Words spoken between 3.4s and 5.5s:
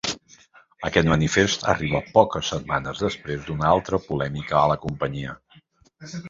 d’una altra polèmica a la companyia.